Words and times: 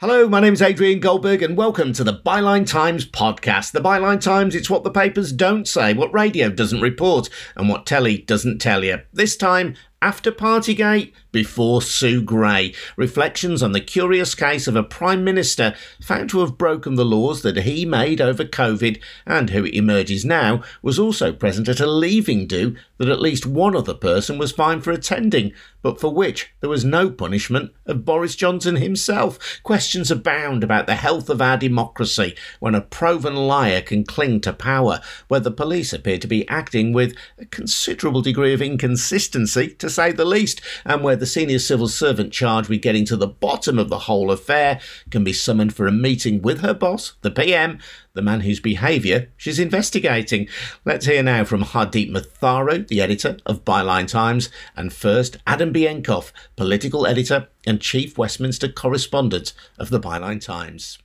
Hello, 0.00 0.26
my 0.26 0.40
name 0.40 0.54
is 0.54 0.62
Adrian 0.62 0.98
Goldberg, 0.98 1.42
and 1.42 1.58
welcome 1.58 1.92
to 1.92 2.02
the 2.02 2.22
Byline 2.24 2.66
Times 2.66 3.04
podcast. 3.04 3.72
The 3.72 3.82
Byline 3.82 4.18
Times, 4.18 4.54
it's 4.54 4.70
what 4.70 4.82
the 4.82 4.90
papers 4.90 5.30
don't 5.30 5.68
say, 5.68 5.92
what 5.92 6.10
radio 6.14 6.48
doesn't 6.48 6.80
report, 6.80 7.28
and 7.54 7.68
what 7.68 7.84
telly 7.84 8.16
doesn't 8.16 8.60
tell 8.60 8.82
you. 8.82 9.00
This 9.12 9.36
time, 9.36 9.76
after 10.02 10.32
Partygate, 10.32 11.12
before 11.32 11.82
Sue 11.82 12.22
Gray. 12.22 12.74
Reflections 12.96 13.62
on 13.62 13.72
the 13.72 13.80
curious 13.80 14.34
case 14.34 14.66
of 14.66 14.76
a 14.76 14.82
Prime 14.82 15.22
Minister 15.22 15.74
found 16.00 16.30
to 16.30 16.40
have 16.40 16.58
broken 16.58 16.94
the 16.94 17.04
laws 17.04 17.42
that 17.42 17.58
he 17.58 17.84
made 17.84 18.20
over 18.20 18.44
COVID 18.44 19.00
and 19.26 19.50
who 19.50 19.64
it 19.64 19.74
emerges 19.74 20.24
now 20.24 20.62
was 20.82 20.98
also 20.98 21.32
present 21.32 21.68
at 21.68 21.80
a 21.80 21.86
leaving 21.86 22.46
do 22.46 22.76
that 22.98 23.08
at 23.08 23.20
least 23.20 23.46
one 23.46 23.76
other 23.76 23.94
person 23.94 24.38
was 24.38 24.52
fined 24.52 24.84
for 24.84 24.90
attending, 24.90 25.52
but 25.82 26.00
for 26.00 26.12
which 26.12 26.52
there 26.60 26.70
was 26.70 26.84
no 26.84 27.10
punishment 27.10 27.72
of 27.86 28.04
Boris 28.04 28.34
Johnson 28.36 28.76
himself. 28.76 29.60
Questions 29.62 30.10
abound 30.10 30.64
about 30.64 30.86
the 30.86 30.96
health 30.96 31.30
of 31.30 31.40
our 31.40 31.56
democracy 31.56 32.34
when 32.58 32.74
a 32.74 32.80
proven 32.80 33.36
liar 33.36 33.80
can 33.80 34.04
cling 34.04 34.40
to 34.42 34.52
power, 34.52 35.00
where 35.28 35.40
the 35.40 35.50
police 35.50 35.92
appear 35.92 36.18
to 36.18 36.26
be 36.26 36.48
acting 36.48 36.92
with 36.92 37.14
a 37.38 37.46
considerable 37.46 38.22
degree 38.22 38.52
of 38.52 38.60
inconsistency, 38.62 39.68
to 39.68 39.89
say 39.90 40.12
the 40.12 40.24
least, 40.24 40.60
and 40.84 41.02
where 41.02 41.16
the 41.16 41.26
senior 41.26 41.58
civil 41.58 41.88
servant 41.88 42.32
charged 42.32 42.68
with 42.68 42.82
getting 42.82 43.04
to 43.06 43.16
the 43.16 43.26
bottom 43.26 43.78
of 43.78 43.88
the 43.88 44.00
whole 44.00 44.30
affair 44.30 44.80
can 45.10 45.24
be 45.24 45.32
summoned 45.32 45.74
for 45.74 45.86
a 45.86 45.92
meeting 45.92 46.40
with 46.40 46.60
her 46.60 46.72
boss, 46.74 47.14
the 47.22 47.30
PM, 47.30 47.78
the 48.14 48.22
man 48.22 48.40
whose 48.40 48.60
behaviour 48.60 49.28
she's 49.36 49.58
investigating. 49.58 50.48
Let's 50.84 51.06
hear 51.06 51.22
now 51.22 51.44
from 51.44 51.62
Hardeep 51.62 52.10
Matharu, 52.10 52.86
the 52.88 53.00
editor 53.00 53.36
of 53.46 53.64
Byline 53.64 54.08
Times, 54.08 54.48
and 54.76 54.92
first 54.92 55.36
Adam 55.46 55.72
Bienkov, 55.72 56.32
political 56.56 57.06
editor 57.06 57.48
and 57.66 57.80
chief 57.80 58.16
Westminster 58.16 58.68
correspondent 58.68 59.52
of 59.78 59.90
the 59.90 60.00
Byline 60.00 60.44
Times. 60.44 60.98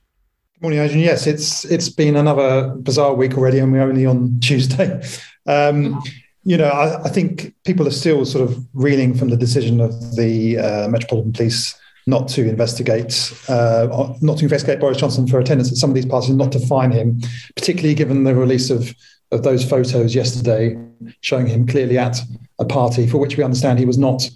Morning, 0.62 0.80
Adrian. 0.80 1.00
Yes, 1.00 1.26
it's 1.26 1.66
it's 1.66 1.90
been 1.90 2.16
another 2.16 2.70
bizarre 2.76 3.14
week 3.14 3.36
already, 3.36 3.58
and 3.58 3.70
we're 3.70 3.82
only 3.82 4.06
on 4.06 4.40
Tuesday. 4.40 5.02
Um, 5.46 6.02
you 6.46 6.56
know, 6.56 6.68
I, 6.68 7.02
I, 7.02 7.08
think 7.08 7.52
people 7.64 7.88
are 7.88 7.92
still 7.92 8.24
sort 8.24 8.48
of 8.48 8.56
reeling 8.72 9.14
from 9.14 9.30
the 9.30 9.36
decision 9.36 9.80
of 9.80 10.14
the 10.14 10.58
uh, 10.58 10.88
Metropolitan 10.88 11.32
Police 11.32 11.76
not 12.06 12.28
to 12.28 12.48
investigate, 12.48 13.32
uh, 13.48 14.14
not 14.20 14.38
to 14.38 14.44
investigate 14.44 14.78
Boris 14.78 14.98
Johnson 14.98 15.26
for 15.26 15.40
attendance 15.40 15.72
at 15.72 15.76
some 15.76 15.90
of 15.90 15.94
these 15.94 16.06
parties, 16.06 16.30
not 16.30 16.52
to 16.52 16.60
fine 16.60 16.92
him, 16.92 17.20
particularly 17.56 17.96
given 17.96 18.22
the 18.22 18.34
release 18.34 18.70
of 18.70 18.94
of 19.32 19.42
those 19.42 19.68
photos 19.68 20.14
yesterday 20.14 20.78
showing 21.20 21.46
him 21.46 21.66
clearly 21.66 21.98
at 21.98 22.16
a 22.60 22.64
party 22.64 23.08
for 23.08 23.18
which 23.18 23.36
we 23.36 23.42
understand 23.42 23.76
he 23.76 23.84
was 23.84 23.98
not 23.98 24.30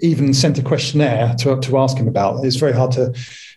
even 0.00 0.34
sent 0.34 0.58
a 0.58 0.62
questionnaire 0.62 1.34
to, 1.38 1.58
to 1.60 1.78
ask 1.78 1.96
him 1.96 2.08
about. 2.08 2.44
It's 2.44 2.56
very 2.56 2.74
hard 2.74 2.92
to 2.92 3.14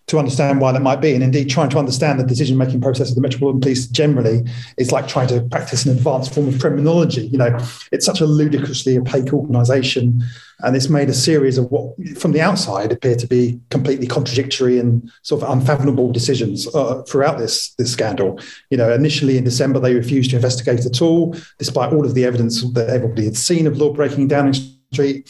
to 0.07 0.17
understand 0.17 0.61
why 0.61 0.71
that 0.71 0.81
might 0.81 1.01
be. 1.01 1.13
And 1.13 1.23
indeed, 1.23 1.49
trying 1.49 1.69
to 1.69 1.79
understand 1.79 2.19
the 2.19 2.23
decision 2.23 2.57
making 2.57 2.79
process 2.81 3.09
of 3.09 3.15
the 3.15 3.21
Metropolitan 3.21 3.59
Police 3.59 3.87
generally 3.87 4.43
is 4.77 4.91
like 4.91 5.07
trying 5.07 5.27
to 5.27 5.41
practice 5.41 5.85
an 5.85 5.95
advanced 5.95 6.33
form 6.33 6.47
of 6.47 6.59
criminology. 6.59 7.27
You 7.27 7.37
know, 7.37 7.57
it's 7.91 8.05
such 8.05 8.21
a 8.21 8.25
ludicrously 8.25 8.97
opaque 8.97 9.33
organisation. 9.33 10.23
And 10.61 10.75
it's 10.75 10.89
made 10.89 11.09
a 11.09 11.13
series 11.13 11.57
of 11.57 11.69
what, 11.69 11.93
from 12.17 12.31
the 12.31 12.41
outside, 12.41 12.91
appear 12.91 13.15
to 13.15 13.27
be 13.27 13.59
completely 13.69 14.07
contradictory 14.07 14.79
and 14.79 15.11
sort 15.21 15.43
of 15.43 15.51
unfathomable 15.51 16.11
decisions 16.11 16.73
uh, 16.73 17.03
throughout 17.03 17.37
this, 17.37 17.75
this 17.75 17.91
scandal. 17.91 18.39
You 18.71 18.77
know, 18.77 18.91
initially 18.91 19.37
in 19.37 19.43
December, 19.43 19.79
they 19.79 19.93
refused 19.93 20.31
to 20.31 20.37
investigate 20.37 20.85
at 20.85 21.01
all, 21.01 21.35
despite 21.59 21.93
all 21.93 22.05
of 22.05 22.15
the 22.15 22.25
evidence 22.25 22.63
that 22.73 22.89
everybody 22.89 23.25
had 23.25 23.37
seen 23.37 23.67
of 23.67 23.77
law 23.77 23.93
breaking 23.93 24.21
in 24.21 24.27
Downing 24.29 24.55
Street. 24.93 25.29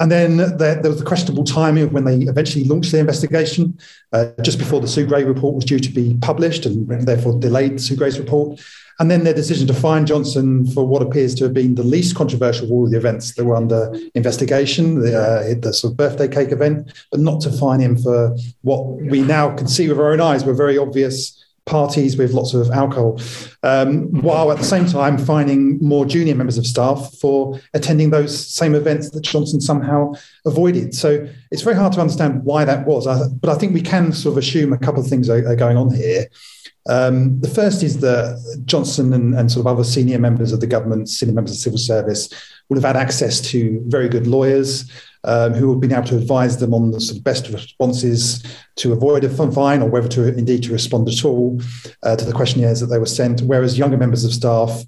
And 0.00 0.10
then 0.10 0.36
there, 0.36 0.74
there, 0.74 0.90
was 0.90 0.98
the 0.98 1.04
questionable 1.04 1.44
timing 1.44 1.84
of 1.84 1.92
when 1.92 2.04
they 2.04 2.16
eventually 2.22 2.64
launched 2.64 2.90
the 2.90 2.98
investigation, 2.98 3.78
uh, 4.12 4.26
just 4.42 4.58
before 4.58 4.80
the 4.80 4.88
Sue 4.88 5.06
Gray 5.06 5.22
report 5.22 5.54
was 5.54 5.64
due 5.64 5.78
to 5.78 5.90
be 5.90 6.18
published, 6.20 6.66
and 6.66 6.88
therefore 7.06 7.38
delayed 7.38 7.76
the 7.76 7.82
Sue 7.82 7.96
Gray's 7.96 8.18
report. 8.18 8.60
And 9.00 9.10
then 9.10 9.24
their 9.24 9.34
decision 9.34 9.66
to 9.68 9.74
fine 9.74 10.06
Johnson 10.06 10.66
for 10.66 10.86
what 10.86 11.02
appears 11.02 11.34
to 11.36 11.44
have 11.44 11.54
been 11.54 11.74
the 11.74 11.82
least 11.82 12.14
controversial 12.16 12.66
of 12.66 12.72
all 12.72 12.88
the 12.88 12.96
events 12.96 13.34
that 13.34 13.44
were 13.44 13.56
under 13.56 13.92
investigation, 14.14 15.00
the, 15.00 15.20
uh, 15.20 15.54
the 15.60 15.72
sort 15.72 15.92
of 15.92 15.96
birthday 15.96 16.28
cake 16.28 16.52
event, 16.52 16.92
but 17.10 17.20
not 17.20 17.40
to 17.42 17.52
fine 17.52 17.80
him 17.80 17.96
for 17.96 18.36
what 18.62 18.86
we 18.86 19.20
now 19.22 19.54
can 19.56 19.66
see 19.66 19.88
with 19.88 19.98
our 19.98 20.12
own 20.12 20.20
eyes 20.20 20.44
were 20.44 20.54
very 20.54 20.78
obvious 20.78 21.43
parties 21.66 22.16
with 22.16 22.32
lots 22.32 22.52
of 22.52 22.70
alcohol, 22.70 23.18
um, 23.62 24.10
while 24.20 24.52
at 24.52 24.58
the 24.58 24.64
same 24.64 24.86
time 24.86 25.16
finding 25.16 25.78
more 25.80 26.04
junior 26.04 26.34
members 26.34 26.58
of 26.58 26.66
staff 26.66 27.14
for 27.20 27.58
attending 27.72 28.10
those 28.10 28.46
same 28.46 28.74
events 28.74 29.10
that 29.10 29.22
Johnson 29.22 29.60
somehow 29.60 30.12
avoided. 30.44 30.94
So 30.94 31.26
it's 31.50 31.62
very 31.62 31.76
hard 31.76 31.92
to 31.94 32.00
understand 32.00 32.44
why 32.44 32.64
that 32.64 32.86
was, 32.86 33.06
but 33.06 33.50
I 33.50 33.54
think 33.54 33.72
we 33.72 33.80
can 33.80 34.12
sort 34.12 34.34
of 34.34 34.38
assume 34.38 34.72
a 34.72 34.78
couple 34.78 35.02
of 35.02 35.08
things 35.08 35.30
are, 35.30 35.46
are 35.48 35.56
going 35.56 35.76
on 35.76 35.94
here. 35.94 36.26
Um, 36.86 37.40
the 37.40 37.48
first 37.48 37.82
is 37.82 38.00
that 38.00 38.62
Johnson 38.66 39.14
and, 39.14 39.34
and, 39.34 39.50
sort 39.50 39.66
of 39.66 39.72
other 39.72 39.84
senior 39.84 40.18
members 40.18 40.52
of 40.52 40.60
the 40.60 40.66
government, 40.66 41.08
senior 41.08 41.34
members 41.34 41.52
of 41.52 41.58
civil 41.58 41.78
service, 41.78 42.28
would 42.68 42.76
have 42.76 42.84
had 42.84 43.02
access 43.02 43.40
to 43.52 43.82
very 43.86 44.06
good 44.06 44.26
lawyers 44.26 44.90
um, 45.24 45.54
who 45.54 45.70
have 45.70 45.80
been 45.80 45.92
able 45.92 46.06
to 46.06 46.16
advise 46.16 46.58
them 46.58 46.74
on 46.74 46.90
the 46.90 47.00
sort 47.00 47.18
of 47.18 47.24
best 47.24 47.48
responses 47.48 48.44
to 48.76 48.92
avoid 48.92 49.24
a 49.24 49.28
fine 49.52 49.82
or 49.82 49.88
whether 49.88 50.08
to 50.08 50.28
indeed 50.36 50.62
to 50.62 50.72
respond 50.72 51.08
at 51.08 51.24
all 51.24 51.60
uh, 52.02 52.16
to 52.16 52.24
the 52.24 52.32
questionnaires 52.32 52.80
that 52.80 52.86
they 52.86 52.98
were 52.98 53.06
sent. 53.06 53.40
Whereas 53.40 53.78
younger 53.78 53.96
members 53.96 54.24
of 54.24 54.32
staff 54.32 54.82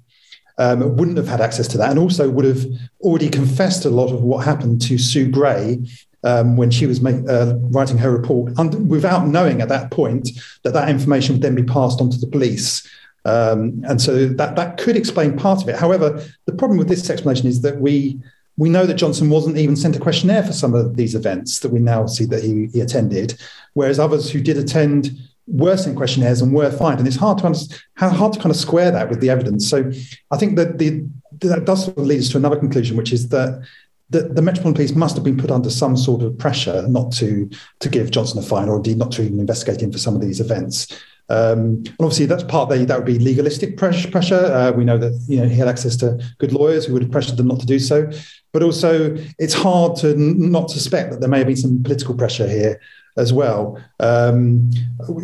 um, 0.57 0.95
wouldn't 0.95 1.17
have 1.17 1.27
had 1.27 1.41
access 1.41 1.67
to 1.69 1.77
that 1.77 1.89
and 1.89 1.99
also 1.99 2.29
would 2.29 2.45
have 2.45 2.65
already 3.01 3.29
confessed 3.29 3.85
a 3.85 3.89
lot 3.89 4.11
of 4.11 4.21
what 4.21 4.45
happened 4.45 4.81
to 4.81 4.97
Sue 4.97 5.29
Gray 5.29 5.79
um, 6.23 6.57
when 6.57 6.71
she 6.71 6.85
was 6.85 7.01
make, 7.01 7.17
uh, 7.29 7.53
writing 7.57 7.97
her 7.97 8.11
report, 8.11 8.53
and 8.57 8.89
without 8.89 9.27
knowing 9.27 9.61
at 9.61 9.69
that 9.69 9.91
point 9.91 10.29
that 10.63 10.73
that 10.73 10.89
information 10.89 11.35
would 11.35 11.41
then 11.41 11.55
be 11.55 11.63
passed 11.63 12.01
on 12.01 12.09
to 12.09 12.17
the 12.17 12.27
police. 12.27 12.87
Um, 13.25 13.81
and 13.87 14.01
so 14.01 14.25
that 14.25 14.55
that 14.55 14.77
could 14.77 14.95
explain 14.95 15.37
part 15.37 15.61
of 15.61 15.69
it. 15.69 15.75
However, 15.75 16.23
the 16.45 16.53
problem 16.53 16.77
with 16.77 16.87
this 16.87 17.09
explanation 17.09 17.47
is 17.47 17.61
that 17.61 17.79
we 17.79 18.19
we 18.57 18.69
know 18.69 18.85
that 18.85 18.95
Johnson 18.95 19.29
wasn't 19.29 19.57
even 19.57 19.75
sent 19.75 19.95
a 19.95 19.99
questionnaire 19.99 20.43
for 20.43 20.53
some 20.53 20.73
of 20.73 20.97
these 20.97 21.13
events 21.13 21.59
that 21.59 21.71
we 21.71 21.79
now 21.79 22.07
see 22.07 22.25
that 22.25 22.43
he, 22.43 22.67
he 22.73 22.81
attended, 22.81 23.39
whereas 23.73 23.99
others 23.99 24.31
who 24.31 24.41
did 24.41 24.57
attend 24.57 25.11
were 25.45 25.77
sent 25.77 25.95
questionnaires 25.95 26.41
and 26.41 26.53
were 26.53 26.71
fined. 26.71 26.99
And 26.99 27.07
it's 27.07 27.17
hard 27.17 27.37
to 27.39 27.45
understand, 27.45 27.81
hard 27.97 28.33
to 28.33 28.39
kind 28.39 28.51
of 28.51 28.57
square 28.57 28.91
that 28.91 29.09
with 29.09 29.21
the 29.21 29.29
evidence. 29.29 29.69
So 29.69 29.91
I 30.31 30.37
think 30.37 30.57
that 30.57 30.77
the 30.79 31.05
that 31.41 31.65
does 31.65 31.85
sort 31.85 31.97
of 31.97 32.05
lead 32.05 32.19
us 32.19 32.29
to 32.29 32.37
another 32.37 32.55
conclusion, 32.55 32.97
which 32.97 33.13
is 33.13 33.29
that 33.29 33.63
the, 34.09 34.21
the 34.23 34.41
Metropolitan 34.41 34.73
Police 34.73 34.95
must 34.95 35.15
have 35.15 35.23
been 35.23 35.37
put 35.37 35.51
under 35.51 35.69
some 35.69 35.95
sort 35.95 36.23
of 36.23 36.37
pressure 36.37 36.87
not 36.87 37.11
to 37.13 37.49
to 37.79 37.89
give 37.89 38.11
Johnson 38.11 38.39
a 38.39 38.41
fine, 38.41 38.69
or 38.69 38.77
indeed 38.77 38.97
not 38.97 39.11
to 39.13 39.21
even 39.21 39.39
investigate 39.39 39.81
him 39.81 39.91
for 39.91 39.99
some 39.99 40.15
of 40.15 40.21
these 40.21 40.39
events. 40.39 40.87
Um, 41.29 41.83
and 41.85 41.95
obviously, 41.99 42.25
that's 42.25 42.43
part 42.43 42.69
the, 42.69 42.85
that 42.85 42.97
would 42.97 43.05
be 43.05 43.19
legalistic 43.19 43.77
pressure. 43.77 44.09
pressure. 44.09 44.45
Uh, 44.45 44.71
we 44.71 44.85
know 44.85 44.97
that 44.97 45.19
you 45.27 45.39
know 45.41 45.47
he 45.47 45.55
had 45.55 45.67
access 45.67 45.95
to 45.97 46.23
good 46.37 46.53
lawyers 46.53 46.85
who 46.85 46.93
would 46.93 47.01
have 47.01 47.11
pressured 47.11 47.37
them 47.37 47.47
not 47.47 47.59
to 47.59 47.65
do 47.65 47.79
so. 47.79 48.09
But 48.53 48.63
also, 48.63 49.15
it's 49.37 49.53
hard 49.53 49.97
to 49.97 50.11
n- 50.11 50.51
not 50.51 50.71
suspect 50.71 51.11
that 51.11 51.19
there 51.19 51.29
may 51.29 51.39
have 51.39 51.47
been 51.47 51.57
some 51.57 51.83
political 51.83 52.15
pressure 52.15 52.47
here 52.47 52.79
as 53.17 53.33
well. 53.33 53.81
Um, 53.99 54.69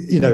you 0.07 0.19
know, 0.19 0.33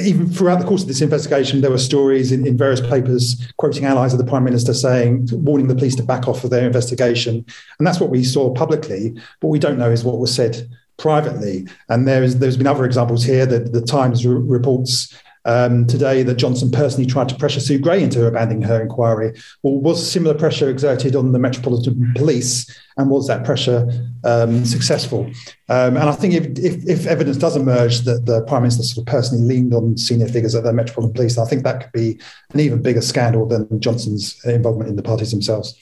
even 0.00 0.30
throughout 0.30 0.60
the 0.60 0.64
course 0.64 0.82
of 0.82 0.88
this 0.88 1.02
investigation, 1.02 1.60
there 1.60 1.70
were 1.70 1.78
stories 1.78 2.32
in, 2.32 2.46
in, 2.46 2.56
various 2.56 2.80
papers 2.80 3.52
quoting 3.56 3.84
allies 3.84 4.12
of 4.12 4.18
the 4.18 4.24
prime 4.24 4.44
minister 4.44 4.72
saying, 4.72 5.28
warning 5.32 5.66
the 5.66 5.74
police 5.74 5.96
to 5.96 6.04
back 6.04 6.28
off 6.28 6.44
of 6.44 6.50
their 6.50 6.66
investigation, 6.66 7.44
and 7.78 7.86
that's 7.86 8.00
what 8.00 8.10
we 8.10 8.22
saw 8.24 8.54
publicly. 8.54 9.14
What 9.40 9.50
we 9.50 9.58
don't 9.58 9.78
know 9.78 9.90
is 9.90 10.04
what 10.04 10.18
was 10.18 10.32
said 10.34 10.68
privately. 10.98 11.66
And 11.88 12.06
there 12.06 12.22
is 12.22 12.38
there's 12.38 12.56
been 12.56 12.66
other 12.66 12.84
examples 12.84 13.24
here 13.24 13.46
that 13.46 13.72
the 13.72 13.80
Times 13.80 14.26
re- 14.26 14.34
reports 14.34 15.14
um, 15.44 15.86
today 15.86 16.22
that 16.24 16.34
Johnson 16.34 16.70
personally 16.70 17.06
tried 17.06 17.28
to 17.30 17.34
pressure 17.34 17.60
Sue 17.60 17.78
Gray 17.78 18.02
into 18.02 18.26
abandoning 18.26 18.62
her 18.62 18.82
inquiry. 18.82 19.32
Well, 19.62 19.80
was 19.80 20.10
similar 20.10 20.34
pressure 20.34 20.68
exerted 20.68 21.16
on 21.16 21.32
the 21.32 21.38
Metropolitan 21.38 22.12
Police, 22.14 22.68
and 22.98 23.08
was 23.08 23.28
that 23.28 23.44
pressure 23.44 23.88
um, 24.24 24.66
successful? 24.66 25.24
Um, 25.70 25.96
and 25.96 26.00
I 26.00 26.12
think 26.12 26.34
if, 26.34 26.46
if, 26.58 26.86
if, 26.86 27.06
evidence 27.06 27.38
does 27.38 27.56
emerge 27.56 28.00
that 28.00 28.26
the 28.26 28.42
Prime 28.42 28.62
Minister 28.62 28.82
sort 28.82 29.06
of 29.06 29.10
personally 29.10 29.44
leaned 29.44 29.72
on 29.72 29.96
senior 29.96 30.28
figures 30.28 30.54
at 30.54 30.64
the 30.64 30.72
Metropolitan 30.72 31.14
Police, 31.14 31.38
I 31.38 31.46
think 31.46 31.62
that 31.64 31.80
could 31.80 31.92
be 31.92 32.20
an 32.52 32.60
even 32.60 32.82
bigger 32.82 33.00
scandal 33.00 33.46
than 33.46 33.80
Johnson's 33.80 34.44
involvement 34.44 34.90
in 34.90 34.96
the 34.96 35.02
parties 35.02 35.30
themselves. 35.30 35.78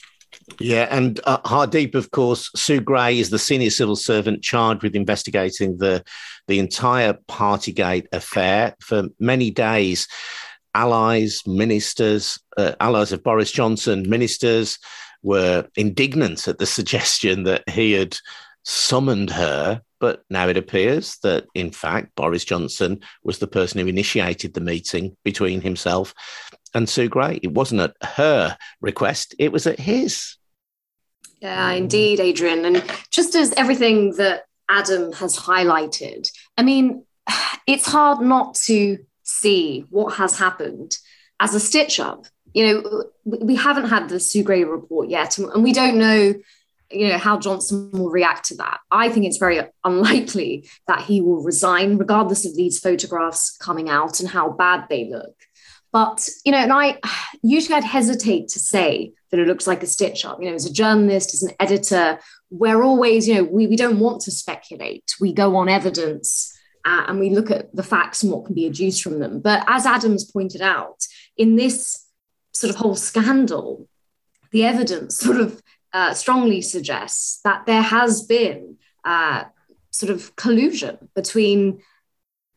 Yeah, 0.59 0.87
and 0.89 1.19
uh, 1.25 1.39
Hardeep, 1.39 1.93
of 1.93 2.11
course, 2.11 2.49
Sue 2.55 2.79
Gray 2.79 3.19
is 3.19 3.29
the 3.29 3.39
senior 3.39 3.69
civil 3.69 3.95
servant 3.95 4.43
charged 4.43 4.81
with 4.81 4.95
investigating 4.95 5.77
the 5.77 6.03
the 6.47 6.59
entire 6.59 7.13
Partygate 7.29 8.07
affair 8.13 8.75
for 8.81 9.03
many 9.19 9.51
days. 9.51 10.07
Allies, 10.73 11.41
ministers, 11.45 12.39
uh, 12.55 12.73
allies 12.79 13.11
of 13.11 13.23
Boris 13.23 13.51
Johnson, 13.51 14.07
ministers 14.07 14.77
were 15.23 15.67
indignant 15.75 16.47
at 16.47 16.59
the 16.59 16.65
suggestion 16.77 17.43
that 17.43 17.67
he 17.69 17.91
had 17.93 18.17
summoned 18.63 19.29
her. 19.31 19.81
But 19.99 20.21
now 20.29 20.47
it 20.47 20.57
appears 20.57 21.17
that, 21.23 21.47
in 21.55 21.71
fact, 21.71 22.15
Boris 22.15 22.45
Johnson 22.45 22.99
was 23.23 23.39
the 23.39 23.47
person 23.47 23.79
who 23.79 23.87
initiated 23.87 24.53
the 24.53 24.61
meeting 24.61 25.17
between 25.23 25.59
himself 25.59 26.13
and 26.77 26.87
Sue 26.87 27.09
Gray. 27.09 27.39
It 27.41 27.51
wasn't 27.51 27.81
at 27.81 27.95
her 28.01 28.57
request, 28.79 29.35
it 29.39 29.51
was 29.51 29.67
at 29.67 29.79
his. 29.79 30.37
Yeah, 31.41 31.71
indeed, 31.71 32.19
Adrian. 32.19 32.65
And 32.65 32.83
just 33.11 33.35
as 33.35 33.53
everything 33.57 34.15
that 34.17 34.45
Adam 34.69 35.11
has 35.13 35.37
highlighted, 35.37 36.31
I 36.57 36.63
mean, 36.63 37.03
it's 37.67 37.87
hard 37.87 38.21
not 38.21 38.55
to 38.65 38.99
see 39.23 39.85
what 39.89 40.15
has 40.15 40.37
happened 40.37 40.97
as 41.39 41.53
a 41.53 41.59
stitch 41.59 41.99
up. 41.99 42.25
You 42.53 42.65
know, 42.65 43.03
we 43.25 43.55
haven't 43.55 43.89
had 43.89 44.09
the 44.09 44.19
Sue 44.19 44.43
Gray 44.43 44.63
report 44.63 45.09
yet, 45.09 45.37
and 45.37 45.63
we 45.63 45.73
don't 45.73 45.97
know 45.97 46.33
you 46.89 47.09
know 47.09 47.17
how 47.17 47.37
Johnson 47.37 47.91
will 47.91 48.09
react 48.09 48.45
to 48.45 48.55
that. 48.55 48.79
I 48.91 49.09
think 49.09 49.25
it's 49.25 49.37
very 49.37 49.59
unlikely 49.83 50.69
that 50.87 51.01
he 51.01 51.21
will 51.21 51.43
resign, 51.43 51.97
regardless 51.97 52.45
of 52.45 52.55
these 52.55 52.79
photographs 52.79 53.57
coming 53.57 53.89
out 53.89 54.19
and 54.19 54.29
how 54.29 54.49
bad 54.51 54.85
they 54.89 55.09
look. 55.09 55.35
But 55.91 56.27
you 56.45 56.51
know, 56.51 56.59
and 56.59 56.73
I 56.73 56.99
usually 57.41 57.75
I'd 57.75 57.83
hesitate 57.83 58.49
to 58.49 58.59
say 58.59 59.13
that 59.31 59.39
it 59.39 59.47
looks 59.47 59.67
like 59.67 59.83
a 59.83 59.87
stitch 59.87 60.25
up. 60.25 60.41
You 60.41 60.49
know, 60.49 60.55
as 60.55 60.65
a 60.65 60.73
journalist, 60.73 61.33
as 61.33 61.43
an 61.43 61.53
editor, 61.59 62.19
we're 62.49 62.83
always, 62.83 63.27
you 63.27 63.35
know, 63.35 63.43
we, 63.43 63.67
we 63.67 63.75
don't 63.75 63.99
want 63.99 64.21
to 64.21 64.31
speculate. 64.31 65.15
We 65.19 65.33
go 65.33 65.55
on 65.57 65.67
evidence 65.69 66.57
uh, 66.85 67.05
and 67.07 67.19
we 67.19 67.29
look 67.29 67.51
at 67.51 67.75
the 67.75 67.83
facts 67.83 68.23
and 68.23 68.31
what 68.31 68.45
can 68.45 68.55
be 68.55 68.65
adduced 68.65 69.03
from 69.03 69.19
them. 69.19 69.41
But 69.41 69.65
as 69.67 69.85
Adams 69.85 70.23
pointed 70.23 70.61
out, 70.61 71.05
in 71.35 71.55
this 71.55 72.05
sort 72.53 72.69
of 72.69 72.77
whole 72.77 72.95
scandal, 72.95 73.87
the 74.51 74.63
evidence 74.63 75.17
sort 75.17 75.41
of 75.41 75.61
uh, 75.93 76.13
strongly 76.13 76.61
suggests 76.61 77.41
that 77.43 77.65
there 77.65 77.81
has 77.81 78.23
been 78.23 78.77
uh, 79.03 79.43
sort 79.91 80.11
of 80.11 80.35
collusion 80.35 81.09
between 81.15 81.81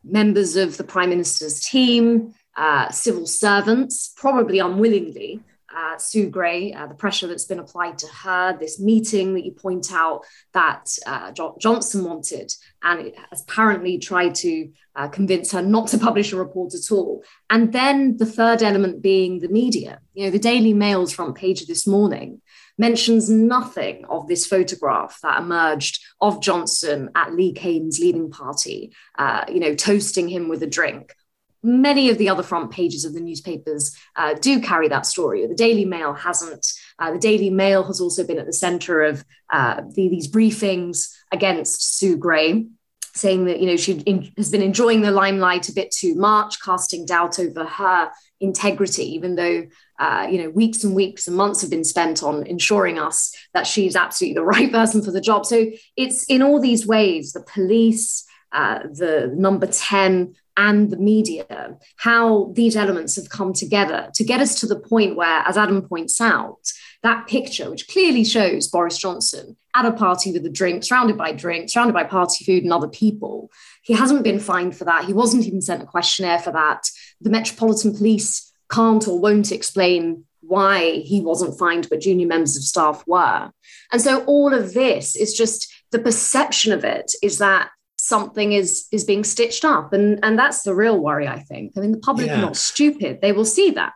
members 0.03 0.55
of 0.55 0.77
the 0.77 0.83
prime 0.83 1.09
minister's 1.09 1.59
team, 1.59 2.33
uh, 2.55 2.89
civil 2.89 3.25
servants, 3.25 4.13
probably 4.15 4.59
unwillingly, 4.59 5.41
uh, 5.75 5.97
Sue 5.97 6.29
Gray, 6.29 6.73
uh, 6.73 6.87
the 6.87 6.95
pressure 6.95 7.27
that's 7.27 7.45
been 7.45 7.59
applied 7.59 7.97
to 7.99 8.07
her, 8.07 8.57
this 8.57 8.79
meeting 8.79 9.33
that 9.33 9.45
you 9.45 9.51
point 9.51 9.91
out 9.91 10.25
that 10.53 10.89
uh, 11.05 11.31
jo- 11.31 11.57
Johnson 11.59 12.03
wanted, 12.03 12.53
and 12.83 13.13
apparently 13.31 13.97
tried 13.97 14.35
to 14.35 14.71
uh, 14.95 15.07
convince 15.07 15.51
her 15.51 15.61
not 15.61 15.87
to 15.89 15.97
publish 15.97 16.33
a 16.33 16.37
report 16.37 16.73
at 16.73 16.91
all. 16.91 17.23
And 17.49 17.71
then 17.71 18.17
the 18.17 18.25
third 18.25 18.61
element 18.61 19.01
being 19.01 19.39
the 19.39 19.49
media. 19.49 19.99
You 20.13 20.25
know, 20.25 20.31
the 20.31 20.39
Daily 20.39 20.73
Mail's 20.73 21.13
front 21.13 21.35
page 21.35 21.65
this 21.65 21.87
morning 21.87 22.41
mentions 22.77 23.29
nothing 23.29 24.05
of 24.05 24.27
this 24.27 24.45
photograph 24.45 25.19
that 25.23 25.39
emerged 25.39 26.03
of 26.19 26.41
Johnson 26.41 27.09
at 27.15 27.33
Lee 27.33 27.53
Cain's 27.53 27.99
leaving 27.99 28.31
party, 28.31 28.91
uh, 29.17 29.45
you 29.47 29.59
know, 29.59 29.75
toasting 29.75 30.27
him 30.27 30.49
with 30.49 30.63
a 30.63 30.67
drink 30.67 31.15
many 31.63 32.09
of 32.09 32.17
the 32.17 32.29
other 32.29 32.43
front 32.43 32.71
pages 32.71 33.05
of 33.05 33.13
the 33.13 33.19
newspapers 33.19 33.95
uh, 34.15 34.33
do 34.33 34.59
carry 34.61 34.87
that 34.87 35.05
story. 35.05 35.45
The 35.45 35.55
Daily 35.55 35.85
Mail 35.85 36.13
hasn't. 36.13 36.65
Uh, 36.99 37.11
the 37.11 37.19
Daily 37.19 37.49
Mail 37.49 37.83
has 37.83 38.01
also 38.01 38.25
been 38.25 38.39
at 38.39 38.45
the 38.45 38.53
center 38.53 39.01
of 39.03 39.23
uh, 39.51 39.81
the, 39.93 40.09
these 40.09 40.29
briefings 40.29 41.13
against 41.31 41.97
Sue 41.97 42.17
Gray, 42.17 42.65
saying 43.13 43.45
that 43.45 43.59
you 43.59 43.67
know 43.67 43.77
she 43.77 43.93
in, 44.01 44.31
has 44.37 44.49
been 44.49 44.61
enjoying 44.61 45.01
the 45.01 45.11
limelight 45.11 45.69
a 45.69 45.73
bit 45.73 45.91
too 45.91 46.15
much, 46.15 46.61
casting 46.61 47.05
doubt 47.05 47.39
over 47.39 47.65
her 47.65 48.11
integrity, 48.39 49.13
even 49.13 49.35
though 49.35 49.63
uh, 49.99 50.27
you 50.29 50.41
know 50.41 50.49
weeks 50.49 50.83
and 50.83 50.95
weeks 50.95 51.27
and 51.27 51.37
months 51.37 51.61
have 51.61 51.69
been 51.69 51.83
spent 51.83 52.23
on 52.23 52.45
ensuring 52.47 52.97
us 52.97 53.35
that 53.53 53.67
she's 53.67 53.95
absolutely 53.95 54.35
the 54.35 54.43
right 54.45 54.71
person 54.71 55.03
for 55.03 55.11
the 55.11 55.21
job. 55.21 55.45
So 55.45 55.67
it's 55.95 56.25
in 56.25 56.41
all 56.41 56.59
these 56.59 56.87
ways 56.87 57.33
the 57.33 57.43
police. 57.43 58.25
Uh, 58.53 58.79
the 58.91 59.33
number 59.33 59.65
10 59.65 60.35
and 60.57 60.89
the 60.89 60.97
media, 60.97 61.77
how 61.97 62.51
these 62.53 62.75
elements 62.75 63.15
have 63.15 63.29
come 63.29 63.53
together 63.53 64.09
to 64.15 64.23
get 64.23 64.41
us 64.41 64.59
to 64.59 64.67
the 64.67 64.79
point 64.79 65.15
where, 65.15 65.39
as 65.47 65.57
Adam 65.57 65.81
points 65.81 66.19
out, 66.19 66.71
that 67.03 67.27
picture, 67.27 67.69
which 67.69 67.87
clearly 67.87 68.23
shows 68.23 68.67
Boris 68.67 68.97
Johnson 68.97 69.55
at 69.73 69.85
a 69.85 69.91
party 69.91 70.31
with 70.31 70.45
a 70.45 70.49
drink, 70.49 70.83
surrounded 70.83 71.17
by 71.17 71.31
drinks, 71.31 71.73
surrounded 71.73 71.93
by 71.93 72.03
party 72.03 72.43
food 72.43 72.63
and 72.63 72.73
other 72.73 72.89
people, 72.89 73.49
he 73.81 73.93
hasn't 73.93 74.23
been 74.23 74.39
fined 74.39 74.75
for 74.75 74.85
that. 74.85 75.05
He 75.05 75.13
wasn't 75.13 75.45
even 75.45 75.61
sent 75.61 75.83
a 75.83 75.87
questionnaire 75.87 76.39
for 76.39 76.51
that. 76.51 76.83
The 77.21 77.29
Metropolitan 77.29 77.95
Police 77.95 78.51
can't 78.69 79.07
or 79.07 79.19
won't 79.19 79.51
explain 79.51 80.25
why 80.41 80.99
he 80.99 81.21
wasn't 81.21 81.57
fined, 81.57 81.87
but 81.89 82.01
junior 82.01 82.27
members 82.27 82.57
of 82.57 82.63
staff 82.63 83.03
were. 83.07 83.51
And 83.91 84.01
so 84.01 84.23
all 84.25 84.53
of 84.53 84.73
this 84.73 85.15
is 85.15 85.33
just 85.33 85.71
the 85.91 85.99
perception 85.99 86.73
of 86.73 86.83
it 86.83 87.13
is 87.23 87.37
that 87.37 87.69
something 88.01 88.51
is 88.51 88.87
is 88.91 89.03
being 89.03 89.23
stitched 89.23 89.63
up. 89.63 89.93
And 89.93 90.19
and 90.23 90.37
that's 90.37 90.63
the 90.63 90.75
real 90.75 90.99
worry 90.99 91.27
i 91.27 91.39
think. 91.39 91.73
I 91.77 91.81
mean 91.81 91.91
the 91.91 91.99
public 91.99 92.27
yeah. 92.27 92.37
are 92.39 92.41
not 92.41 92.57
stupid. 92.57 93.19
They 93.21 93.31
will 93.31 93.45
see 93.45 93.71
that 93.71 93.93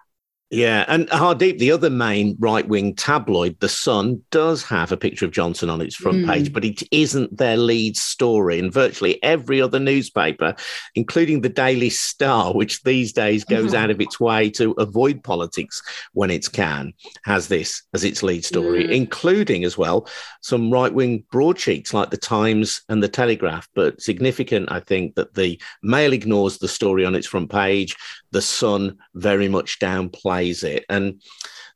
yeah, 0.55 0.85
and 0.87 1.07
Hardeep, 1.09 1.57
the 1.57 1.71
other 1.71 1.89
main 1.89 2.37
right 2.39 2.65
wing 2.65 2.95
tabloid, 2.95 3.59
The 3.59 3.67
Sun, 3.67 4.21
does 4.31 4.63
have 4.63 4.91
a 4.91 4.97
picture 4.97 5.25
of 5.25 5.31
Johnson 5.31 5.69
on 5.69 5.81
its 5.81 5.95
front 5.95 6.19
mm. 6.19 6.27
page, 6.27 6.53
but 6.53 6.63
it 6.63 6.81
isn't 6.91 7.35
their 7.37 7.57
lead 7.57 7.97
story. 7.97 8.57
And 8.59 8.71
virtually 8.71 9.21
every 9.21 9.61
other 9.61 9.79
newspaper, 9.79 10.55
including 10.95 11.41
the 11.41 11.49
Daily 11.49 11.89
Star, 11.89 12.53
which 12.53 12.83
these 12.83 13.11
days 13.11 13.43
goes 13.43 13.73
mm-hmm. 13.73 13.83
out 13.83 13.89
of 13.89 13.99
its 13.99 14.17
way 14.17 14.49
to 14.51 14.71
avoid 14.77 15.23
politics 15.23 15.81
when 16.13 16.31
it 16.31 16.49
can, 16.53 16.93
has 17.25 17.49
this 17.49 17.83
as 17.93 18.05
its 18.05 18.23
lead 18.23 18.45
story, 18.45 18.85
mm. 18.85 18.91
including 18.91 19.65
as 19.65 19.77
well 19.77 20.07
some 20.41 20.71
right 20.71 20.93
wing 20.93 21.25
broadsheets 21.31 21.93
like 21.93 22.11
The 22.11 22.17
Times 22.17 22.81
and 22.87 23.03
The 23.03 23.09
Telegraph. 23.09 23.67
But 23.75 24.01
significant, 24.01 24.71
I 24.71 24.79
think, 24.79 25.15
that 25.15 25.33
the 25.33 25.61
Mail 25.83 26.13
ignores 26.13 26.59
the 26.59 26.69
story 26.69 27.03
on 27.03 27.13
its 27.13 27.27
front 27.27 27.51
page. 27.51 27.95
The 28.35 28.41
Sun 28.41 28.97
very 29.13 29.47
much 29.47 29.79
downplays 29.79 30.61
it. 30.65 30.83
And 30.89 31.21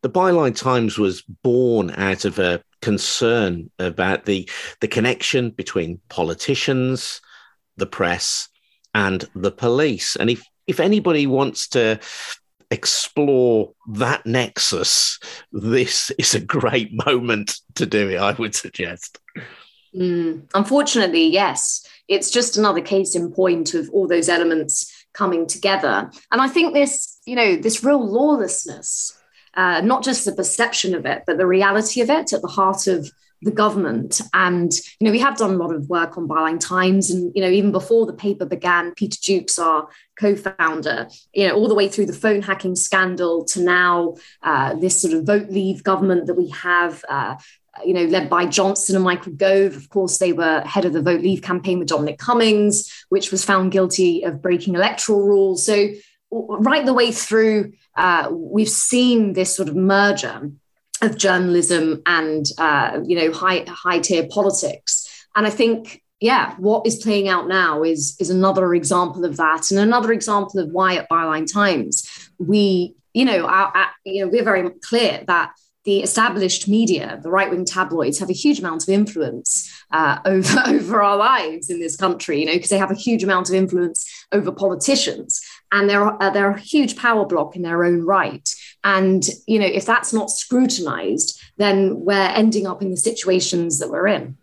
the 0.01 0.09
Byline 0.09 0.53
Times 0.53 0.97
was 0.97 1.21
born 1.21 1.91
out 1.91 2.25
of 2.25 2.38
a 2.38 2.61
concern 2.81 3.71
about 3.79 4.25
the, 4.25 4.50
the 4.81 4.89
connection 4.89 5.51
between 5.51 6.01
politicians, 6.09 7.21
the 7.77 7.85
press, 7.85 8.50
and 8.94 9.23
the 9.35 9.53
police. 9.53 10.17
And 10.17 10.29
if, 10.29 10.44
if 10.67 10.81
anybody 10.81 11.27
wants 11.27 11.69
to 11.69 11.97
explore 12.69 13.71
that 13.94 14.25
nexus, 14.25 15.17
this 15.53 16.12
is 16.19 16.35
a 16.35 16.41
great 16.41 16.91
moment 17.05 17.55
to 17.75 17.85
do 17.85 18.09
it, 18.09 18.17
I 18.17 18.33
would 18.33 18.53
suggest. 18.53 19.17
Mm, 19.95 20.50
unfortunately, 20.53 21.25
yes. 21.25 21.88
It's 22.09 22.29
just 22.29 22.57
another 22.57 22.81
case 22.81 23.15
in 23.15 23.31
point 23.31 23.73
of 23.75 23.89
all 23.91 24.09
those 24.09 24.27
elements 24.27 24.99
coming 25.13 25.47
together. 25.47 26.11
And 26.31 26.41
I 26.41 26.47
think 26.47 26.73
this, 26.73 27.19
you 27.25 27.35
know, 27.35 27.56
this 27.56 27.83
real 27.83 28.06
lawlessness, 28.06 29.17
uh, 29.56 29.81
not 29.81 30.03
just 30.03 30.25
the 30.25 30.33
perception 30.33 30.95
of 30.95 31.06
it, 31.06 31.23
but 31.25 31.38
the 31.38 31.47
reality 31.47 32.01
of 32.01 32.09
it 32.09 32.33
at 32.33 32.41
the 32.41 32.47
heart 32.47 32.88
of 32.88 33.11
the 33.41 33.51
government. 33.51 34.21
And, 34.33 34.71
you 35.00 35.06
know, 35.06 35.11
we 35.11 35.19
have 35.19 35.38
done 35.38 35.51
a 35.51 35.57
lot 35.57 35.73
of 35.73 35.89
work 35.89 36.17
on 36.17 36.27
Byline 36.27 36.59
Times. 36.59 37.09
And, 37.09 37.31
you 37.35 37.41
know, 37.41 37.50
even 37.50 37.71
before 37.71 38.06
the 38.06 38.13
paper 38.13 38.45
began, 38.45 38.94
Peter 38.95 39.17
Jukes, 39.21 39.57
our 39.57 39.88
co 40.19 40.35
founder, 40.35 41.07
you 41.34 41.48
know, 41.48 41.55
all 41.55 41.67
the 41.67 41.75
way 41.75 41.88
through 41.88 42.07
the 42.07 42.13
phone 42.13 42.41
hacking 42.41 42.75
scandal 42.75 43.45
to 43.45 43.62
now 43.62 44.15
uh, 44.43 44.74
this 44.75 45.01
sort 45.01 45.13
of 45.13 45.25
vote 45.25 45.50
leave 45.50 45.84
government 45.84 46.27
that 46.27 46.36
we 46.36 46.50
have. 46.50 47.03
Uh, 47.07 47.36
you 47.86 47.93
know, 47.93 48.05
led 48.05 48.29
by 48.29 48.45
Johnson 48.45 48.95
and 48.95 49.03
Michael 49.03 49.33
Gove. 49.33 49.75
Of 49.75 49.89
course, 49.89 50.17
they 50.17 50.33
were 50.33 50.62
head 50.62 50.86
of 50.86 50.93
the 50.93 51.01
Vote 51.01 51.21
Leave 51.21 51.41
campaign 51.41 51.79
with 51.79 51.88
Dominic 51.88 52.17
Cummings, 52.17 53.05
which 53.09 53.31
was 53.31 53.43
found 53.45 53.71
guilty 53.71 54.24
of 54.24 54.41
breaking 54.41 54.75
electoral 54.75 55.21
rules. 55.21 55.65
So, 55.65 55.89
right 56.31 56.86
the 56.86 56.93
way 56.93 57.12
through, 57.12 57.74
uh, 57.95 58.29
we've 58.31 58.69
seen 58.69 59.33
this 59.33 59.55
sort 59.55 59.69
of 59.69 59.75
merger 59.75 60.51
of 61.01 61.17
journalism 61.17 62.01
and 62.05 62.45
uh, 62.57 63.00
you 63.05 63.15
know 63.15 63.31
high 63.31 63.65
high 63.67 64.00
tier 64.00 64.27
politics. 64.29 65.07
And 65.36 65.45
I 65.45 65.50
think, 65.50 66.01
yeah, 66.19 66.55
what 66.57 66.86
is 66.86 66.98
playing 66.98 67.27
out 67.27 67.48
now 67.48 67.83
is 67.83 68.15
is 68.19 68.29
another 68.29 68.74
example 68.74 69.25
of 69.25 69.38
that, 69.38 69.71
and 69.71 69.79
another 69.79 70.12
example 70.12 70.59
of 70.59 70.69
why 70.69 70.95
at 70.95 71.09
Byline 71.09 71.51
Times 71.51 72.29
we, 72.38 72.95
you 73.13 73.25
know, 73.25 73.45
our, 73.45 73.75
our, 73.75 73.88
you 74.05 74.24
know, 74.24 74.31
we're 74.31 74.43
very 74.43 74.69
clear 74.81 75.24
that 75.27 75.51
the 75.89 76.03
established 76.03 76.67
media, 76.67 77.19
the 77.24 77.31
right 77.31 77.50
wing 77.50 77.65
tabloids, 77.65 78.19
have 78.19 78.29
a 78.29 78.43
huge 78.46 78.60
amount 78.60 78.84
of 78.84 78.89
influence 78.89 79.67
uh, 79.91 80.19
over, 80.25 80.60
over 80.67 81.01
our 81.01 81.17
lives 81.17 81.72
in 81.72 81.79
this 81.79 81.96
country, 81.96 82.41
you 82.41 82.46
know, 82.46 82.53
because 82.53 82.69
they 82.69 82.77
have 82.77 82.91
a 82.91 83.05
huge 83.08 83.24
amount 83.24 83.50
of 83.50 83.55
influence 83.55 84.08
over 84.31 84.51
politicians. 84.51 85.41
And 85.72 85.89
they're, 85.89 86.22
uh, 86.22 86.29
they're 86.29 86.51
a 86.51 86.60
huge 86.60 86.96
power 86.96 87.25
bloc 87.25 87.55
in 87.55 87.63
their 87.63 87.84
own 87.84 88.01
right. 88.05 88.48
And, 88.84 89.27
you 89.48 89.58
know, 89.58 89.65
if 89.65 89.88
that's 89.88 90.13
not 90.13 90.29
scrutinized, 90.29 91.41
then 91.58 92.00
we're 92.01 92.13
ending 92.13 92.67
up 92.67 92.84
in 92.84 92.91
the 92.91 92.98
situations 92.98 93.79
that 93.79 93.89
we're 93.89 94.08
in. 94.08 94.38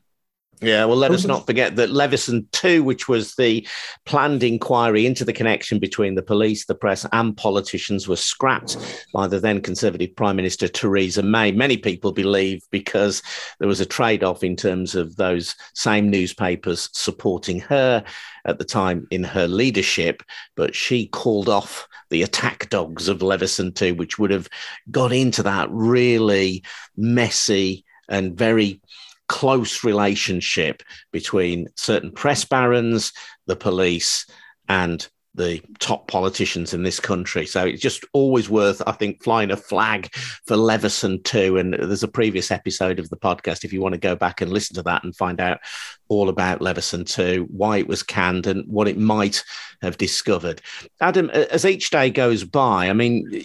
Yeah, 0.62 0.86
well, 0.86 0.96
let 0.96 1.10
us 1.10 1.26
not 1.26 1.44
forget 1.44 1.76
that 1.76 1.90
Leveson 1.90 2.48
2, 2.52 2.82
which 2.82 3.08
was 3.08 3.34
the 3.34 3.66
planned 4.06 4.42
inquiry 4.42 5.04
into 5.04 5.22
the 5.22 5.32
connection 5.32 5.78
between 5.78 6.14
the 6.14 6.22
police, 6.22 6.64
the 6.64 6.74
press, 6.74 7.04
and 7.12 7.36
politicians, 7.36 8.08
was 8.08 8.24
scrapped 8.24 8.78
by 9.12 9.26
the 9.26 9.38
then 9.38 9.60
Conservative 9.60 10.16
Prime 10.16 10.34
Minister 10.34 10.66
Theresa 10.66 11.22
May. 11.22 11.52
Many 11.52 11.76
people 11.76 12.10
believe 12.10 12.62
because 12.70 13.22
there 13.58 13.68
was 13.68 13.80
a 13.80 13.86
trade 13.86 14.24
off 14.24 14.42
in 14.42 14.56
terms 14.56 14.94
of 14.94 15.16
those 15.16 15.54
same 15.74 16.08
newspapers 16.08 16.88
supporting 16.92 17.60
her 17.60 18.02
at 18.46 18.58
the 18.58 18.64
time 18.64 19.06
in 19.10 19.24
her 19.24 19.46
leadership, 19.46 20.22
but 20.54 20.74
she 20.74 21.06
called 21.06 21.50
off 21.50 21.86
the 22.08 22.22
attack 22.22 22.70
dogs 22.70 23.08
of 23.08 23.20
Leveson 23.20 23.72
2, 23.72 23.94
which 23.94 24.18
would 24.18 24.30
have 24.30 24.48
got 24.90 25.12
into 25.12 25.42
that 25.42 25.68
really 25.70 26.62
messy 26.96 27.84
and 28.08 28.38
very 28.38 28.80
close 29.28 29.84
relationship 29.84 30.82
between 31.12 31.68
certain 31.76 32.12
press 32.12 32.44
barons, 32.44 33.12
the 33.46 33.56
police, 33.56 34.26
and 34.68 35.08
the 35.34 35.60
top 35.78 36.08
politicians 36.08 36.72
in 36.72 36.82
this 36.82 36.98
country. 36.98 37.44
So 37.44 37.66
it's 37.66 37.82
just 37.82 38.06
always 38.14 38.48
worth, 38.48 38.80
I 38.86 38.92
think, 38.92 39.22
flying 39.22 39.50
a 39.50 39.56
flag 39.56 40.08
for 40.46 40.56
Leveson 40.56 41.22
2. 41.24 41.58
And 41.58 41.74
there's 41.74 42.02
a 42.02 42.08
previous 42.08 42.50
episode 42.50 42.98
of 42.98 43.10
the 43.10 43.18
podcast 43.18 43.62
if 43.62 43.70
you 43.70 43.82
want 43.82 43.92
to 43.92 44.00
go 44.00 44.16
back 44.16 44.40
and 44.40 44.50
listen 44.50 44.74
to 44.76 44.82
that 44.84 45.04
and 45.04 45.14
find 45.14 45.38
out 45.38 45.60
all 46.08 46.30
about 46.30 46.62
Leveson 46.62 47.04
2, 47.04 47.48
why 47.50 47.76
it 47.76 47.86
was 47.86 48.02
canned 48.02 48.46
and 48.46 48.66
what 48.66 48.88
it 48.88 48.96
might 48.96 49.44
have 49.82 49.98
discovered. 49.98 50.62
Adam, 51.02 51.28
as 51.28 51.66
each 51.66 51.90
day 51.90 52.08
goes 52.08 52.42
by, 52.42 52.88
I 52.88 52.94
mean, 52.94 53.44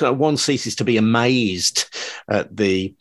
one 0.00 0.36
ceases 0.36 0.76
to 0.76 0.84
be 0.84 0.98
amazed 0.98 1.86
at 2.28 2.54
the 2.54 2.94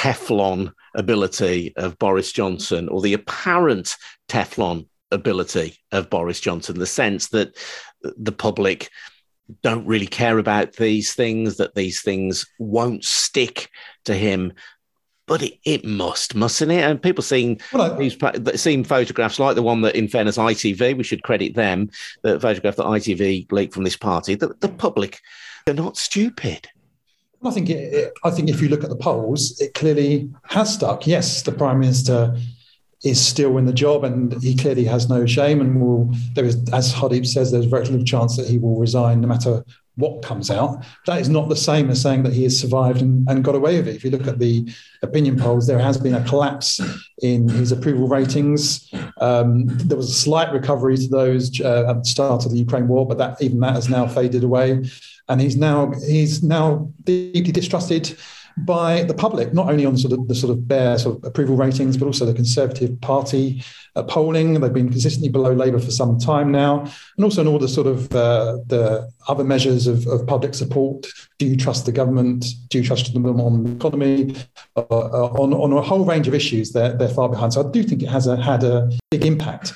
Teflon 0.00 0.72
ability 0.94 1.74
of 1.76 1.98
Boris 1.98 2.32
Johnson 2.32 2.88
or 2.88 3.02
the 3.02 3.12
apparent 3.12 3.96
Teflon 4.30 4.86
ability 5.10 5.76
of 5.92 6.08
Boris 6.08 6.40
Johnson, 6.40 6.78
the 6.78 6.86
sense 6.86 7.28
that 7.28 7.54
the 8.02 8.32
public 8.32 8.88
don't 9.62 9.84
really 9.84 10.06
care 10.06 10.38
about 10.38 10.72
these 10.76 11.12
things, 11.12 11.58
that 11.58 11.74
these 11.74 12.00
things 12.00 12.46
won't 12.58 13.04
stick 13.04 13.68
to 14.06 14.14
him. 14.14 14.54
But 15.26 15.42
it, 15.42 15.58
it 15.66 15.84
must, 15.84 16.34
mustn't 16.34 16.72
it? 16.72 16.82
And 16.82 17.02
people 17.02 17.22
seeing 17.22 17.60
well, 17.70 17.94
these 17.94 18.16
seeing 18.54 18.84
photographs 18.84 19.38
like 19.38 19.54
the 19.54 19.62
one 19.62 19.82
that, 19.82 19.96
in 19.96 20.08
fairness, 20.08 20.38
ITV, 20.38 20.96
we 20.96 21.04
should 21.04 21.24
credit 21.24 21.54
them, 21.54 21.90
the 22.22 22.40
photograph 22.40 22.76
that 22.76 22.86
ITV 22.86 23.52
leaked 23.52 23.74
from 23.74 23.84
this 23.84 23.98
party. 23.98 24.34
The, 24.34 24.54
the 24.60 24.70
public, 24.70 25.20
they're 25.66 25.74
not 25.74 25.98
stupid. 25.98 26.70
I 27.42 27.50
think 27.50 27.70
it, 27.70 28.12
I 28.22 28.30
think 28.30 28.48
if 28.48 28.60
you 28.60 28.68
look 28.68 28.84
at 28.84 28.90
the 28.90 28.96
polls, 28.96 29.60
it 29.60 29.74
clearly 29.74 30.30
has 30.44 30.74
stuck. 30.74 31.06
Yes, 31.06 31.42
the 31.42 31.52
prime 31.52 31.80
minister 31.80 32.36
is 33.02 33.20
still 33.20 33.56
in 33.56 33.64
the 33.64 33.72
job, 33.72 34.04
and 34.04 34.40
he 34.42 34.54
clearly 34.54 34.84
has 34.84 35.08
no 35.08 35.24
shame. 35.24 35.60
And 35.60 35.80
will 35.80 36.10
there 36.34 36.44
is, 36.44 36.56
as 36.72 36.92
Hardeep 36.92 37.26
says, 37.26 37.50
there's 37.50 37.64
very 37.64 37.84
little 37.86 38.04
chance 38.04 38.36
that 38.36 38.46
he 38.46 38.58
will 38.58 38.78
resign, 38.78 39.22
no 39.22 39.28
matter 39.28 39.64
what 39.96 40.22
comes 40.22 40.50
out. 40.50 40.84
That 41.06 41.20
is 41.20 41.28
not 41.28 41.48
the 41.48 41.56
same 41.56 41.90
as 41.90 42.00
saying 42.00 42.22
that 42.22 42.32
he 42.32 42.44
has 42.44 42.58
survived 42.58 43.02
and, 43.02 43.28
and 43.28 43.44
got 43.44 43.54
away 43.54 43.76
with 43.76 43.88
it. 43.88 43.96
If 43.96 44.04
you 44.04 44.10
look 44.10 44.26
at 44.26 44.38
the 44.38 44.70
opinion 45.02 45.36
polls, 45.36 45.66
there 45.66 45.78
has 45.78 45.98
been 45.98 46.14
a 46.14 46.24
collapse 46.24 46.80
in 47.22 47.48
his 47.48 47.72
approval 47.72 48.08
ratings. 48.08 48.90
Um, 49.20 49.66
there 49.66 49.96
was 49.96 50.10
a 50.10 50.14
slight 50.14 50.52
recovery 50.52 50.96
to 50.96 51.08
those 51.08 51.60
uh, 51.60 51.90
at 51.90 51.98
the 51.98 52.08
start 52.08 52.46
of 52.46 52.52
the 52.52 52.58
Ukraine 52.58 52.88
war, 52.88 53.06
but 53.06 53.18
that 53.18 53.42
even 53.42 53.60
that 53.60 53.74
has 53.74 53.88
now 53.88 54.06
faded 54.06 54.44
away, 54.44 54.82
and 55.30 55.40
he's 55.40 55.56
now 55.56 55.92
he's 56.06 56.42
now 56.42 56.92
deeply 57.04 57.52
distrusted 57.52 58.16
by 58.58 59.04
the 59.04 59.14
public, 59.14 59.54
not 59.54 59.70
only 59.70 59.86
on 59.86 59.96
sort 59.96 60.12
of 60.12 60.28
the 60.28 60.34
sort 60.34 60.50
of 60.50 60.66
bare 60.66 60.98
sort 60.98 61.16
of 61.16 61.24
approval 61.24 61.56
ratings, 61.56 61.96
but 61.96 62.06
also 62.06 62.26
the 62.26 62.34
Conservative 62.34 63.00
Party 63.00 63.62
uh, 63.96 64.02
polling. 64.02 64.60
They've 64.60 64.72
been 64.72 64.90
consistently 64.90 65.30
below 65.30 65.52
Labour 65.52 65.78
for 65.78 65.92
some 65.92 66.18
time 66.18 66.50
now, 66.50 66.80
and 66.80 67.24
also 67.24 67.40
in 67.40 67.46
all 67.46 67.58
the 67.58 67.68
sort 67.68 67.86
of 67.86 68.12
uh, 68.14 68.58
the 68.66 69.08
other 69.28 69.44
measures 69.44 69.86
of, 69.86 70.06
of, 70.08 70.26
public 70.26 70.54
support. 70.54 71.06
Do 71.38 71.46
you 71.46 71.56
trust 71.56 71.86
the 71.86 71.92
government? 71.92 72.46
Do 72.68 72.78
you 72.78 72.84
trust 72.84 73.14
them 73.14 73.24
on 73.26 73.64
the 73.64 73.72
economy? 73.72 74.36
Uh, 74.76 74.80
uh, 74.90 75.32
on 75.38 75.54
on 75.54 75.72
a 75.72 75.80
whole 75.80 76.04
range 76.04 76.28
of 76.28 76.34
issues, 76.34 76.72
they're 76.72 76.92
they're 76.92 77.08
far 77.08 77.28
behind. 77.28 77.52
So 77.52 77.66
I 77.66 77.70
do 77.70 77.82
think 77.82 78.02
it 78.02 78.08
has 78.08 78.26
a, 78.26 78.36
had 78.36 78.64
a 78.64 78.90
big 79.10 79.24
impact, 79.24 79.72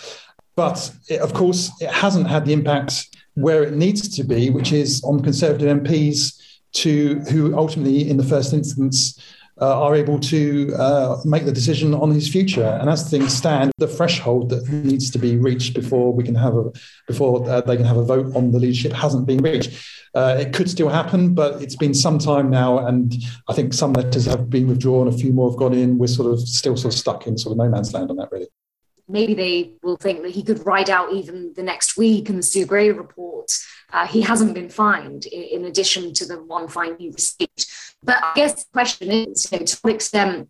but 0.57 0.93
it, 1.09 1.21
of 1.21 1.33
course 1.33 1.71
it 1.81 1.91
hasn't 1.91 2.27
had 2.27 2.45
the 2.45 2.53
impact 2.53 3.07
where 3.35 3.63
it 3.63 3.75
needs 3.75 4.09
to 4.17 4.25
be, 4.25 4.51
which 4.51 4.73
is 4.73 5.03
on 5.05 5.23
Conservative 5.23 5.69
MPs 5.79 6.41
to 6.75 7.21
who 7.31 7.57
ultimately, 7.57 8.09
in 8.09 8.17
the 8.17 8.25
first 8.25 8.53
instance, 8.53 9.19
uh, 9.61 9.83
are 9.85 9.95
able 9.95 10.19
to 10.19 10.75
uh, 10.75 11.17
make 11.25 11.45
the 11.45 11.53
decision 11.53 11.95
on 11.95 12.11
his 12.11 12.29
future. 12.29 12.77
And 12.81 12.91
as 12.91 13.09
things 13.09 13.33
stand, 13.33 13.71
the 13.79 13.87
threshold 13.87 14.51
that 14.51 14.69
needs 14.69 15.11
to 15.13 15.19
be 15.19 15.37
reached 15.37 15.75
before 15.75 16.13
we 16.13 16.25
can 16.25 16.35
have 16.35 16.57
a 16.57 16.73
before 17.07 17.49
uh, 17.49 17.61
they 17.61 17.77
can 17.77 17.87
have 17.87 17.97
a 17.97 18.05
vote 18.05 18.35
on 18.35 18.51
the 18.51 18.59
leadership 18.59 18.93
hasn't 18.93 19.27
been 19.27 19.39
reached. 19.39 19.71
Uh, 20.15 20.37
it 20.39 20.53
could 20.53 20.71
still 20.71 20.89
happen, 20.89 21.35
but 21.35 21.61
it's 21.63 21.77
been 21.77 21.95
some 21.95 22.19
time 22.19 22.49
now, 22.49 22.87
and 22.87 23.17
I 23.49 23.53
think 23.53 23.73
some 23.73 23.93
letters 23.93 24.27
have 24.27 24.49
been 24.49 24.69
withdrawn. 24.69 25.09
A 25.09 25.13
few 25.13 25.33
more 25.33 25.51
have 25.51 25.59
gone 25.59 25.75
in. 25.75 25.99
We're 25.99 26.07
sort 26.07 26.33
of 26.33 26.41
still 26.41 26.77
sort 26.77 26.95
of 26.95 26.99
stuck 26.99 27.27
in 27.27 27.37
sort 27.39 27.53
of 27.53 27.59
no 27.59 27.69
man's 27.69 27.93
land 27.93 28.11
on 28.11 28.17
that, 28.17 28.31
really 28.31 28.47
maybe 29.09 29.35
they 29.35 29.73
will 29.83 29.97
think 29.97 30.23
that 30.23 30.33
he 30.33 30.43
could 30.43 30.65
ride 30.67 30.91
out 30.91 31.13
even 31.13 31.53
the 31.55 31.63
next 31.63 31.97
week 31.97 32.29
in 32.29 32.37
the 32.37 32.43
Sue 32.43 32.67
Gray 32.67 32.91
report. 32.91 33.51
Uh, 33.93 34.07
he 34.07 34.23
hasn't 34.23 34.55
been 34.55 34.69
fined 34.69 35.27
in, 35.27 35.43
in, 35.43 35.65
addition 35.67 36.13
to 36.15 36.27
the 36.27 36.43
one 36.43 36.69
fine 36.69 36.97
he 36.99 37.11
received. 37.11 37.67
But 38.03 38.23
I 38.23 38.33
guess 38.35 38.65
the 38.65 38.73
question 38.73 39.11
is, 39.11 39.51
you 39.51 39.59
know, 39.59 39.65
to 39.65 39.79
what 39.83 39.95
extent 39.95 40.49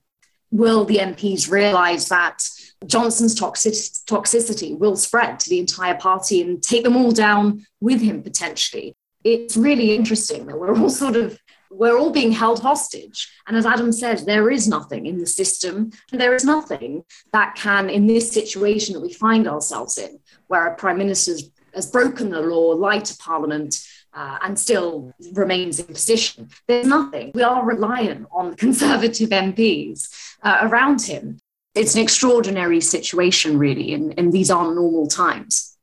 will 0.50 0.84
the 0.84 0.98
MPs 0.98 1.50
realise 1.50 2.08
that 2.08 2.48
Johnson's 2.86 3.34
toxic, 3.34 3.72
toxicity 3.72 4.78
will 4.78 4.96
spread 4.96 5.40
to 5.40 5.50
the 5.50 5.58
entire 5.58 5.96
party 5.96 6.40
and 6.40 6.62
take 6.62 6.84
them 6.84 6.96
all 6.96 7.10
down 7.10 7.66
with 7.80 8.00
him 8.00 8.22
potentially? 8.22 8.96
It's 9.24 9.56
really 9.56 9.94
interesting 9.94 10.46
that 10.46 10.58
we're 10.58 10.76
all 10.76 10.90
sort 10.90 11.16
of 11.16 11.38
we're 11.78 11.98
all 11.98 12.10
being 12.10 12.32
held 12.32 12.60
hostage. 12.60 13.30
And 13.46 13.56
as 13.56 13.66
Adam 13.66 13.92
said, 13.92 14.20
there 14.20 14.50
is 14.50 14.68
nothing 14.68 15.06
in 15.06 15.18
the 15.18 15.26
system, 15.26 15.90
and 16.12 16.20
there 16.20 16.34
is 16.34 16.44
nothing 16.44 17.04
that 17.32 17.54
can, 17.56 17.90
in 17.90 18.06
this 18.06 18.30
situation 18.30 18.94
that 18.94 19.00
we 19.00 19.12
find 19.12 19.48
ourselves 19.48 19.98
in, 19.98 20.18
where 20.46 20.66
a 20.66 20.76
prime 20.76 20.98
minister 20.98 21.34
has 21.74 21.90
broken 21.90 22.30
the 22.30 22.40
law, 22.40 22.70
lied 22.70 23.04
to 23.06 23.16
parliament, 23.16 23.84
uh, 24.12 24.38
and 24.42 24.58
still 24.58 25.12
remains 25.32 25.80
in 25.80 25.86
position. 25.86 26.48
There's 26.68 26.86
nothing. 26.86 27.32
We 27.34 27.42
are 27.42 27.64
reliant 27.64 28.26
on 28.32 28.50
the 28.50 28.56
Conservative 28.64 29.30
MPs 29.30 30.08
uh, 30.42 30.60
around 30.62 31.02
him. 31.02 31.38
It's 31.74 31.96
an 31.96 32.02
extraordinary 32.02 32.80
situation, 32.80 33.58
really, 33.58 33.94
and, 33.94 34.14
and 34.16 34.32
these 34.32 34.50
aren't 34.50 34.76
normal 34.76 35.08
times. 35.08 35.73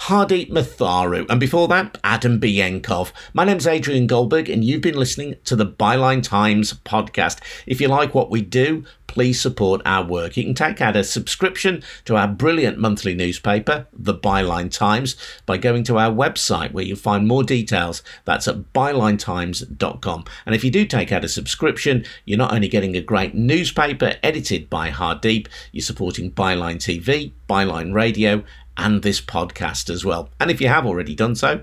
Hardeep 0.00 0.50
Matharu, 0.50 1.26
and 1.28 1.40
before 1.40 1.68
that, 1.68 1.98
Adam 2.04 2.38
Bienkov. 2.38 3.12
My 3.32 3.44
name's 3.44 3.66
Adrian 3.66 4.06
Goldberg, 4.06 4.48
and 4.48 4.62
you've 4.62 4.82
been 4.82 4.98
listening 4.98 5.36
to 5.44 5.56
the 5.56 5.66
Byline 5.66 6.22
Times 6.22 6.74
podcast. 6.84 7.40
If 7.66 7.80
you 7.80 7.88
like 7.88 8.14
what 8.14 8.30
we 8.30 8.42
do, 8.42 8.84
please 9.06 9.40
support 9.40 9.80
our 9.86 10.04
work. 10.04 10.36
You 10.36 10.44
can 10.44 10.54
take 10.54 10.82
out 10.82 10.96
a 10.96 11.02
subscription 11.02 11.82
to 12.04 12.14
our 12.14 12.28
brilliant 12.28 12.78
monthly 12.78 13.14
newspaper, 13.14 13.86
The 13.92 14.14
Byline 14.14 14.70
Times, 14.70 15.16
by 15.46 15.56
going 15.56 15.82
to 15.84 15.98
our 15.98 16.10
website 16.10 16.72
where 16.72 16.84
you'll 16.84 16.98
find 16.98 17.26
more 17.26 17.42
details. 17.42 18.02
That's 18.26 18.46
at 18.46 18.74
bylinetimes.com. 18.74 20.24
And 20.44 20.54
if 20.54 20.62
you 20.62 20.70
do 20.70 20.84
take 20.84 21.10
out 21.10 21.24
a 21.24 21.28
subscription, 21.28 22.04
you're 22.26 22.38
not 22.38 22.52
only 22.52 22.68
getting 22.68 22.96
a 22.96 23.00
great 23.00 23.34
newspaper 23.34 24.16
edited 24.22 24.68
by 24.68 24.90
Hardeep, 24.90 25.48
you're 25.72 25.82
supporting 25.82 26.30
Byline 26.30 26.76
TV, 26.76 27.32
Byline 27.48 27.94
Radio, 27.94 28.44
and 28.76 29.02
this 29.02 29.20
podcast 29.20 29.90
as 29.90 30.04
well. 30.04 30.28
And 30.38 30.50
if 30.50 30.60
you 30.60 30.68
have 30.68 30.86
already 30.86 31.14
done 31.14 31.34
so, 31.34 31.62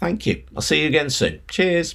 thank 0.00 0.26
you. 0.26 0.42
I'll 0.54 0.62
see 0.62 0.82
you 0.82 0.88
again 0.88 1.10
soon. 1.10 1.40
Cheers. 1.48 1.94